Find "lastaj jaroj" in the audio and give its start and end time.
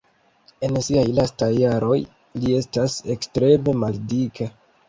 1.19-1.99